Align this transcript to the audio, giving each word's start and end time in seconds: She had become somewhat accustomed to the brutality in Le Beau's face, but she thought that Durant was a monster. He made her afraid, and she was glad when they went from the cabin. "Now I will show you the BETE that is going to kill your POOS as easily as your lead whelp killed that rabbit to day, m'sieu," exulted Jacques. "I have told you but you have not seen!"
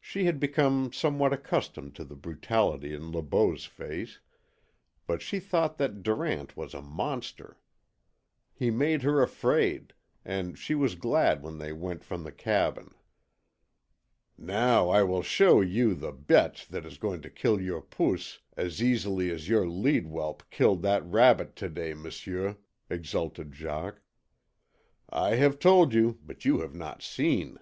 She 0.00 0.24
had 0.24 0.40
become 0.40 0.94
somewhat 0.94 1.34
accustomed 1.34 1.94
to 1.96 2.04
the 2.06 2.16
brutality 2.16 2.94
in 2.94 3.12
Le 3.12 3.20
Beau's 3.20 3.66
face, 3.66 4.18
but 5.06 5.20
she 5.20 5.40
thought 5.40 5.76
that 5.76 6.02
Durant 6.02 6.56
was 6.56 6.72
a 6.72 6.80
monster. 6.80 7.58
He 8.54 8.70
made 8.70 9.02
her 9.02 9.20
afraid, 9.20 9.92
and 10.24 10.58
she 10.58 10.74
was 10.74 10.94
glad 10.94 11.42
when 11.42 11.58
they 11.58 11.74
went 11.74 12.02
from 12.02 12.24
the 12.24 12.32
cabin. 12.32 12.94
"Now 14.38 14.88
I 14.88 15.02
will 15.02 15.20
show 15.22 15.60
you 15.60 15.94
the 15.94 16.12
BETE 16.12 16.68
that 16.70 16.86
is 16.86 16.96
going 16.96 17.20
to 17.20 17.28
kill 17.28 17.60
your 17.60 17.82
POOS 17.82 18.38
as 18.56 18.82
easily 18.82 19.30
as 19.30 19.50
your 19.50 19.68
lead 19.68 20.06
whelp 20.06 20.44
killed 20.48 20.80
that 20.80 21.04
rabbit 21.04 21.54
to 21.56 21.68
day, 21.68 21.92
m'sieu," 21.92 22.56
exulted 22.88 23.54
Jacques. 23.54 24.00
"I 25.10 25.34
have 25.34 25.58
told 25.58 25.92
you 25.92 26.18
but 26.24 26.46
you 26.46 26.60
have 26.60 26.74
not 26.74 27.02
seen!" 27.02 27.58